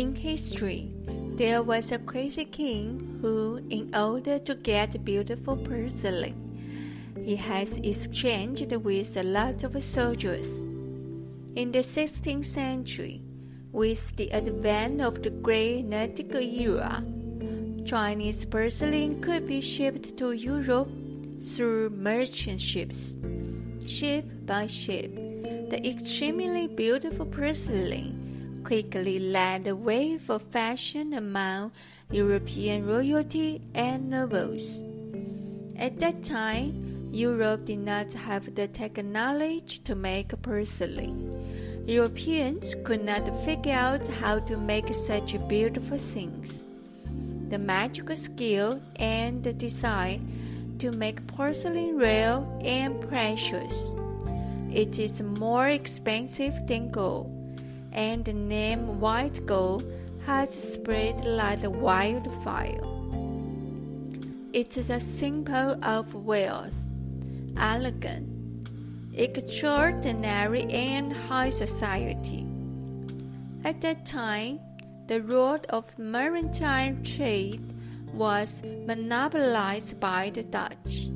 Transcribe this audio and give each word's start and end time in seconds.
In 0.00 0.14
history, 0.14 0.90
there 1.36 1.62
was 1.62 1.92
a 1.92 1.98
crazy 1.98 2.46
king 2.46 3.18
who, 3.20 3.60
in 3.68 3.94
order 3.94 4.38
to 4.38 4.54
get 4.54 5.04
beautiful 5.04 5.58
porcelain, 5.58 7.12
he 7.22 7.36
has 7.36 7.76
exchanged 7.76 8.72
with 8.76 9.14
a 9.18 9.22
lot 9.22 9.62
of 9.62 9.84
soldiers. 9.84 10.48
In 11.54 11.70
the 11.70 11.84
16th 11.84 12.46
century, 12.46 13.20
with 13.72 14.16
the 14.16 14.32
advent 14.32 15.02
of 15.02 15.22
the 15.22 15.28
great 15.28 15.84
nautical 15.84 16.40
era, 16.40 17.04
Chinese 17.84 18.46
porcelain 18.46 19.20
could 19.20 19.46
be 19.46 19.60
shipped 19.60 20.16
to 20.16 20.32
Europe 20.32 20.88
through 21.42 21.90
merchant 21.90 22.62
ships. 22.62 23.18
Ship 23.84 24.24
by 24.46 24.66
ship, 24.66 25.14
the 25.68 25.86
extremely 25.86 26.68
beautiful 26.68 27.26
porcelain 27.26 28.19
quickly 28.64 29.18
led 29.18 29.64
the 29.64 29.76
way 29.76 30.18
for 30.18 30.38
fashion 30.38 31.14
among 31.14 31.72
European 32.10 32.86
royalty 32.86 33.60
and 33.74 34.10
nobles. 34.10 34.82
At 35.76 35.98
that 36.00 36.22
time, 36.22 37.08
Europe 37.12 37.64
did 37.64 37.78
not 37.78 38.12
have 38.12 38.54
the 38.54 38.68
technology 38.68 39.78
to 39.84 39.94
make 39.94 40.40
porcelain. 40.42 41.84
Europeans 41.86 42.76
could 42.84 43.04
not 43.04 43.22
figure 43.44 43.72
out 43.72 44.06
how 44.20 44.38
to 44.40 44.56
make 44.56 44.92
such 44.94 45.36
beautiful 45.48 45.98
things. 45.98 46.66
The 47.48 47.58
magical 47.58 48.14
skill 48.14 48.80
and 48.96 49.42
the 49.42 49.52
design 49.52 50.76
to 50.78 50.92
make 50.92 51.26
porcelain 51.26 51.98
rare 51.98 52.44
and 52.60 53.00
precious. 53.10 53.94
It 54.72 54.98
is 54.98 55.20
more 55.20 55.68
expensive 55.68 56.54
than 56.68 56.92
gold, 56.92 57.28
and 57.92 58.24
the 58.24 58.32
name 58.32 59.00
white 59.00 59.44
gold 59.46 59.84
has 60.26 60.50
spread 60.50 61.24
like 61.24 61.60
wildfire. 61.62 62.80
It 64.52 64.76
is 64.76 64.90
a 64.90 65.00
symbol 65.00 65.78
of 65.84 66.14
wealth, 66.14 66.76
elegance, 67.56 68.68
extraordinary, 69.14 70.62
and 70.72 71.12
high 71.12 71.50
society. 71.50 72.46
At 73.64 73.80
that 73.82 74.06
time, 74.06 74.58
the 75.06 75.20
road 75.22 75.66
of 75.66 75.98
maritime 75.98 77.02
trade 77.02 77.60
was 78.12 78.62
monopolized 78.86 80.00
by 80.00 80.30
the 80.30 80.42
Dutch. 80.42 81.08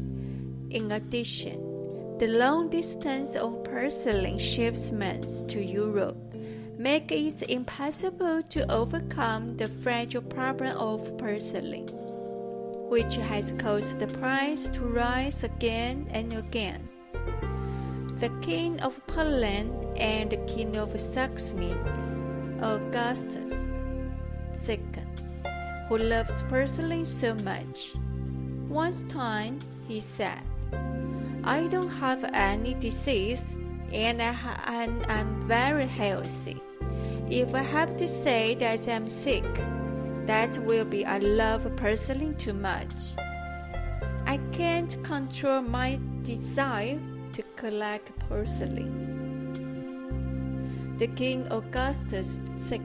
In 0.70 0.90
addition, 0.92 2.18
the 2.18 2.28
long 2.28 2.70
distance 2.70 3.34
of 3.36 3.64
porcelain 3.64 4.38
shipments 4.38 5.42
to 5.42 5.64
Europe 5.64 6.33
make 6.78 7.12
it 7.12 7.42
impossible 7.42 8.42
to 8.42 8.70
overcome 8.70 9.56
the 9.56 9.68
fragile 9.68 10.22
problem 10.22 10.76
of 10.76 11.16
porcelain, 11.18 11.86
which 12.88 13.16
has 13.16 13.52
caused 13.58 13.98
the 13.98 14.06
price 14.18 14.68
to 14.70 14.80
rise 14.80 15.44
again 15.44 16.06
and 16.10 16.32
again. 16.32 16.88
The 18.18 18.30
King 18.42 18.80
of 18.80 19.04
Poland 19.06 19.72
and 19.96 20.30
the 20.30 20.38
King 20.48 20.76
of 20.76 20.98
Saxony, 20.98 21.76
Augustus 22.60 23.68
II, 24.68 24.80
who 25.88 25.98
loves 25.98 26.42
porcelain 26.44 27.04
so 27.04 27.34
much. 27.44 27.94
once 28.68 29.04
time 29.04 29.58
he 29.86 30.00
said, 30.00 30.42
I 31.44 31.66
don't 31.68 31.92
have 32.00 32.24
any 32.32 32.74
disease 32.74 33.54
and 33.94 34.20
I 34.20 34.34
am 35.08 35.40
very 35.42 35.86
healthy. 35.86 36.60
If 37.30 37.54
I 37.54 37.62
have 37.62 37.96
to 37.98 38.08
say 38.08 38.54
that 38.56 38.88
I'm 38.88 39.08
sick, 39.08 39.44
that 40.26 40.58
will 40.58 40.84
be 40.84 41.06
I 41.06 41.18
love 41.18 41.64
porcelain 41.76 42.34
too 42.36 42.54
much. 42.54 42.92
I 44.26 44.38
can't 44.52 45.02
control 45.04 45.62
my 45.62 46.00
desire 46.22 46.98
to 47.32 47.42
collect 47.56 48.10
porcelain. 48.28 49.22
The 50.98 51.06
King 51.08 51.46
Augustus 51.50 52.40
II 52.70 52.82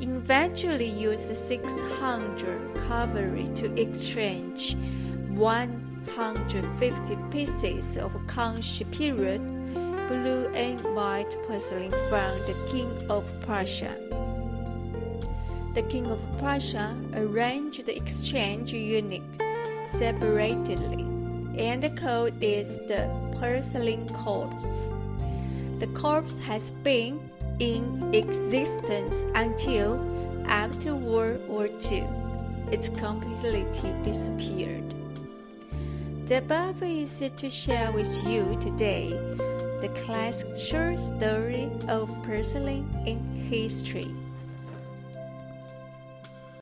eventually 0.00 0.88
used 0.88 1.34
600 1.34 2.74
cavalry 2.88 3.46
to 3.54 3.72
exchange 3.80 4.76
150 6.06 7.16
pieces 7.30 7.96
of 7.96 8.12
Kangxi 8.26 8.90
period 8.90 9.40
blue 10.08 10.46
and 10.54 10.80
white 10.94 11.30
porcelain 11.46 11.90
from 12.08 12.30
the 12.46 12.54
King 12.70 12.90
of 13.10 13.24
Prussia. 13.42 13.94
The 15.74 15.82
King 15.82 16.06
of 16.06 16.20
Prussia 16.38 16.96
arranged 17.14 17.84
the 17.86 17.96
exchange 17.96 18.72
unit 18.72 19.22
separately 19.88 21.04
and 21.58 21.84
called 21.98 22.42
it 22.42 22.88
the 22.88 23.08
porcelain 23.38 24.08
corps. 24.08 24.50
The 25.78 25.88
corps 25.88 26.40
has 26.42 26.70
been 26.70 27.30
in 27.58 28.14
existence 28.14 29.24
until 29.34 30.00
after 30.46 30.94
World 30.94 31.46
War 31.48 31.66
II. 31.66 32.04
It 32.72 32.90
completely 32.96 33.66
disappeared. 34.02 34.95
The 36.26 36.38
above 36.38 36.82
is 36.82 37.22
to 37.36 37.48
share 37.48 37.92
with 37.92 38.12
you 38.26 38.58
today 38.60 39.10
the 39.80 39.88
classic 39.94 40.56
short 40.56 40.98
story 40.98 41.70
of 41.86 42.08
porcelain 42.24 42.84
in 43.06 43.20
history. 43.48 44.10